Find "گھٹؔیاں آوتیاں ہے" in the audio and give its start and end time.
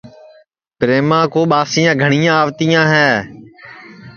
2.01-3.09